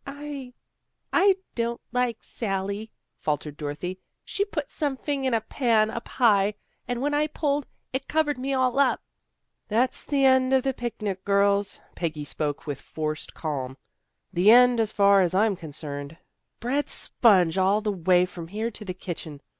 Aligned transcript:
"I 0.08 0.52
I 1.12 1.36
don't 1.54 1.80
like 1.92 2.24
Sally," 2.24 2.90
faltered 3.16 3.56
Dorothy." 3.56 4.00
She 4.24 4.44
put 4.44 4.66
somefing 4.68 5.24
in 5.24 5.34
a 5.34 5.40
pan, 5.40 5.88
up 5.88 6.08
high. 6.08 6.54
And 6.88 7.00
when 7.00 7.14
I 7.14 7.28
pulled, 7.28 7.68
it 7.92 8.08
covered 8.08 8.36
me 8.36 8.52
all 8.52 8.80
up."" 8.80 9.04
That's 9.68 10.02
the 10.02 10.24
end 10.24 10.52
of 10.52 10.64
the 10.64 10.74
picnic, 10.74 11.24
girls." 11.24 11.80
Peggy 11.94 12.24
spoke 12.24 12.66
with 12.66 12.80
forced 12.80 13.34
calm." 13.34 13.76
The 14.32 14.50
end, 14.50 14.80
as 14.80 14.90
far 14.90 15.20
as 15.22 15.32
I'm 15.32 15.54
concerned. 15.54 16.16
Bread 16.58 16.90
sponge 16.90 17.56
all 17.56 17.80
the 17.80 17.92
way 17.92 18.26
from 18.26 18.48
here 18.48 18.72
to 18.72 18.84
the 18.84 18.94
kitchen. 18.94 19.40